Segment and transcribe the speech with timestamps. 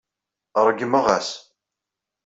[0.67, 1.29] Ṛeggmeɣ-as.